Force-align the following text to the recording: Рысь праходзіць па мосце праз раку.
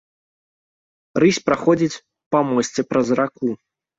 Рысь 1.23 1.41
праходзіць 1.49 2.01
па 2.35 2.39
мосце 2.53 2.81
праз 2.95 3.07
раку. 3.23 3.49